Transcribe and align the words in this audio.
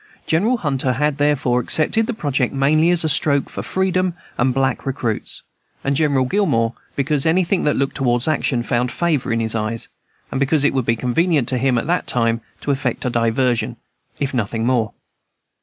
General 0.25 0.57
Hunter 0.57 0.93
had, 0.93 1.19
therefore, 1.19 1.59
accepted 1.59 2.07
the 2.07 2.13
project 2.15 2.55
mainly 2.55 2.89
as 2.89 3.03
a 3.03 3.07
stroke 3.07 3.51
for 3.51 3.61
freedom 3.61 4.15
and 4.35 4.51
black 4.51 4.83
recruits; 4.83 5.43
and 5.83 5.95
General 5.95 6.25
Gillmore, 6.25 6.73
because 6.95 7.23
anything 7.27 7.65
that 7.65 7.75
looked 7.75 7.97
toward 7.97 8.27
action 8.27 8.63
found 8.63 8.91
favor 8.91 9.31
in 9.31 9.39
his 9.39 9.53
eyes, 9.53 9.89
and 10.31 10.39
because 10.39 10.63
it 10.63 10.73
would 10.73 10.85
be 10.87 10.95
convenient 10.95 11.47
to 11.49 11.59
him 11.59 11.77
at 11.77 11.85
that 11.85 12.07
time 12.07 12.41
to 12.61 12.71
effect 12.71 13.05
a 13.05 13.11
diversion, 13.11 13.77
if 14.19 14.33
nothing 14.33 14.65
more. 14.65 14.91